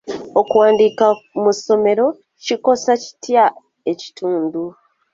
Okuwanduka 0.39 1.05
mu 1.41 1.51
ssomero 1.57 2.05
kikosa 2.43 2.91
kitya 3.03 3.45
ekitundu? 3.91 4.63